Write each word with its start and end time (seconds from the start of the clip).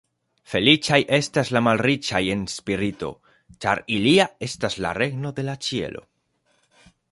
Feliĉaj 0.51 0.97
estas 1.17 1.51
la 1.57 1.61
malriĉaj 1.67 2.21
en 2.37 2.41
spirito, 2.55 3.11
ĉar 3.67 3.83
ilia 3.99 4.27
estas 4.49 4.81
la 4.87 4.97
regno 5.01 5.35
de 5.41 5.47
la 5.51 5.59
ĉielo. 5.69 6.05